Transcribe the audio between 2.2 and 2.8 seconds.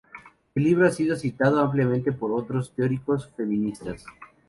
otros